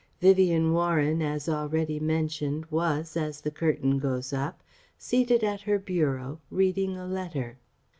Vivien 0.19 0.73
Warren, 0.73 1.21
as 1.21 1.47
already 1.47 1.99
mentioned, 1.99 2.65
was, 2.71 3.15
as 3.15 3.39
the 3.39 3.51
curtain 3.51 3.99
goes 3.99 4.33
up, 4.33 4.63
seated 4.97 5.43
at 5.43 5.61
her 5.61 5.77
bureau, 5.77 6.39
reading 6.49 6.97
a 6.97 7.05
letter. 7.05 7.59